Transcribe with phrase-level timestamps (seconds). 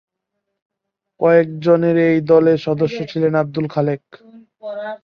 [1.19, 4.03] কয়েকজনের এই দলের সদস্য ছিলেন আবদুল খালেক।